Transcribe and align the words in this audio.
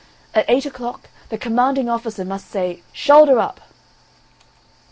At 0.33 0.45
eight 0.49 0.65
o'clock 0.65 1.09
the 1.29 1.37
commanding 1.37 1.87
officer 1.87 2.25
must 2.25 2.47
say, 2.49 2.81
'Shoulder 2.91 3.37
up.'" 3.37 3.59